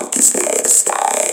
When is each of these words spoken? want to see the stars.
want 0.00 0.12
to 0.12 0.22
see 0.22 0.38
the 0.38 0.68
stars. 0.68 1.27